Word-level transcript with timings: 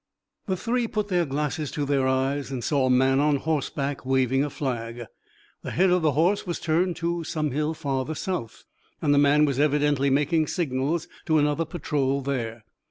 The 0.47 0.57
three 0.57 0.87
put 0.87 1.09
their 1.09 1.25
glasses 1.27 1.69
to 1.73 1.85
their 1.85 2.07
eyes 2.07 2.49
and 2.49 2.63
saw 2.63 2.87
a 2.87 2.89
man 2.89 3.19
on 3.19 3.35
horseback 3.35 4.03
waving 4.03 4.43
a 4.43 4.49
flag. 4.49 5.05
The 5.61 5.69
head 5.69 5.91
of 5.91 6.01
the 6.01 6.13
horse 6.13 6.47
was 6.47 6.59
turned 6.59 6.95
toward 6.95 7.27
some 7.27 7.51
hill 7.51 7.75
farther 7.75 8.15
south, 8.15 8.63
and 8.99 9.13
the 9.13 9.19
man 9.19 9.45
was 9.45 9.59
evidently 9.59 10.09
making 10.09 10.47
signals 10.47 11.07
to 11.27 11.37
another 11.37 11.65
patrol 11.65 12.21
there. 12.21 12.63